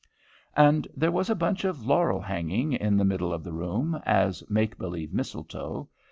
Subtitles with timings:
[0.57, 4.41] And there was a bunch of laurel hanging in the middle of the room, as
[4.49, 5.87] make believe mistletoe.